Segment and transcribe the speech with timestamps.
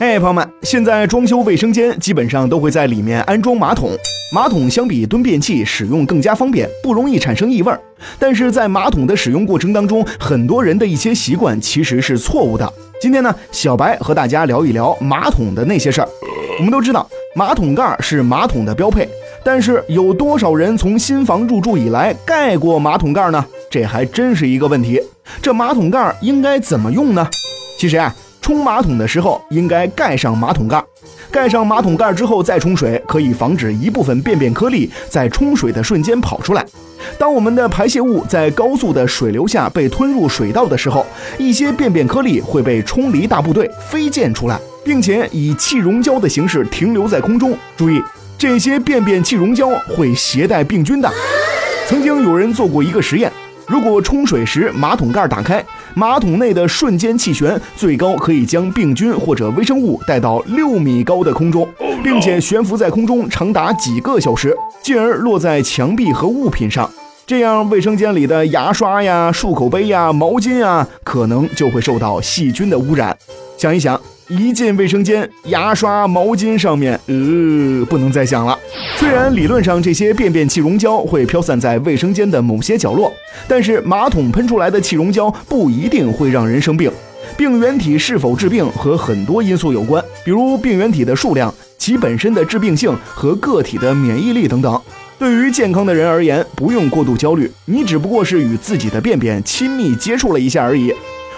[0.00, 3.90] 哎，朋友们，现在装修卫生间基本上都会在里面安装马桶。
[4.32, 7.70] 马桶相比蹲便器使用更加方便，不容易产生异味。
[8.18, 12.72] 但是在马桶的使用过程当中，很多人的一些习惯其实是错误的。
[12.98, 16.08] 今天呢，小白和大家聊一聊马桶的那些事儿。
[16.56, 17.06] 我们都知道，
[17.36, 19.06] 马桶盖是马桶的标配，
[19.44, 23.44] 但是有多少人从新房入住以来盖过马桶盖呢？
[23.70, 24.98] 这还真是一个问题。
[25.42, 27.28] 这马桶盖应该怎么用呢？
[27.76, 28.16] 其实啊。
[28.50, 30.84] 冲马桶的时候应该盖上马桶盖，
[31.30, 36.66] 盖上马桶盖之后再冲水，可以防止一部分便便颗粒在冲水的瞬间跑出来。
[37.16, 41.06] 当我们的排泄物在高速的水流下被吞入水道的时候，
[41.38, 47.56] 一些便便颗粒会被冲离大部队飞溅出来，并且以气溶胶的形式停留在空中。
[47.76, 48.02] 注意，
[48.36, 51.08] 这些便便气溶胶会携带病菌的。
[51.86, 53.30] 曾经有人做过一个实验。
[53.70, 61.68] 如果冲水时马桶盖打开，马桶内的瞬间气旋最高可以将病菌或者微生物带到六米高的空中，
[62.02, 66.90] 并且悬浮在空中长达几个小时，进而落在墙壁和物品上。
[67.24, 73.16] 这样，卫生间里的牙刷呀、漱口杯呀、毛巾啊，可能就会受到细菌的污染。
[73.56, 74.00] 想一想。
[74.30, 78.56] 一进卫生间，牙刷、毛巾上面，呃，不能再想了。
[78.96, 83.12] 虽然理论上这些便便气溶胶会飘散在卫生间的某些角落，
[83.48, 86.88] 但是马桶喷出来的气溶胶不一定会让人生病。
[87.36, 94.80] 病原体是否致病和很多因素有关，比如病原体的数量、其本身的致病性和个体的免疫力等等。
[95.18, 100.92] 对于健康的人而言，不用过度焦虑，你只不过是与自己的便便亲密接触了一下而已。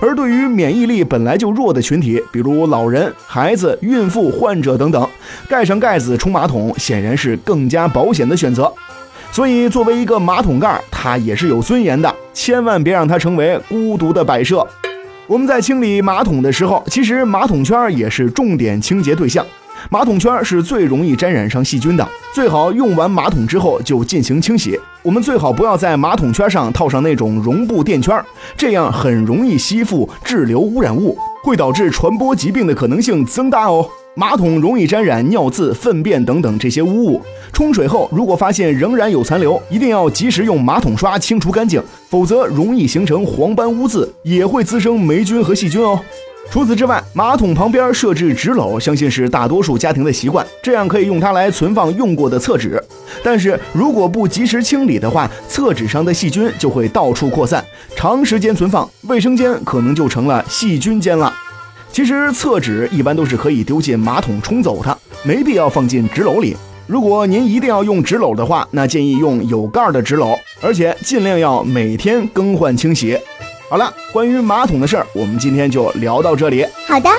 [0.00, 5.08] 而对于免疫力本来就弱的群体，比如老人、孩子、孕妇、患者等等，
[5.48, 8.72] 盖上盖子冲马桶显然是更加保险的选择。
[9.30, 14.66] 所以，作为一个马桶盖，它也是有尊严的，千万别让它成为孤独的摆设。
[15.26, 19.44] 我们在清理马桶的时候，其实马桶圈也是重点清洁对象。
[19.90, 24.78] 马桶圈是最容易沾染上细菌的，最好用完马桶之后就进行清洗。
[25.02, 28.22] 我们最好不要在马桶圈上套上那种绒布垫圈，
[28.56, 33.88] 这样很容易吸附滞留污染物，会导致传播疾病的可能性增大哦。
[34.14, 37.22] 马桶容易沾染尿渍、粪便等等这些污物，
[37.52, 41.80] 冲水后如果发现仍然有残留，一定要及时用马桶刷清除干净，
[42.10, 46.00] 否则容易形成黄斑污渍，也会滋生霉菌和细菌哦。
[46.50, 52.82] 除此之外，马桶旁边设置纸篓，相信是大多数家庭的习惯，这样可以用它来存放用过的厕纸。
[53.22, 57.62] 但是如果不及时清理的话，厕纸上的细菌就会到处扩散，
[57.94, 61.32] 长时间存放，卫生间可能就成了细菌间了。
[61.92, 66.56] 其实厕纸一般都是可以丢进马桶冲走的，没必要放进纸篓里。
[66.86, 73.18] 如果您一定要用纸篓的话，那建议用有盖的纸篓，而且尽量要每天更换清洗。
[73.68, 76.64] 好了，关于马桶的事儿，我们今天就聊到这里。
[76.86, 77.10] 好的。